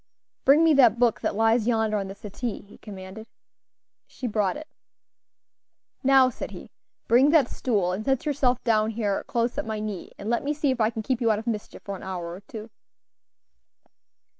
[0.45, 3.27] "Bring me that book that lies yonder on the settee," he commanded.
[4.07, 4.67] She brought it.
[6.03, 6.71] "Now," said he,
[7.07, 10.55] "bring that stool and set yourself down here close at my knee, and let me
[10.55, 12.71] see if I can keep you out of mischief for an hour or two."